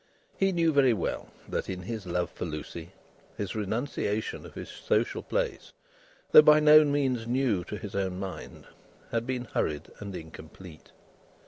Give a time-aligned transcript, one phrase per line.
[0.35, 2.89] He knew very well, that in his love for Lucie,
[3.37, 5.73] his renunciation of his social place,
[6.31, 8.65] though by no means new to his own mind,
[9.11, 10.91] had been hurried and incomplete.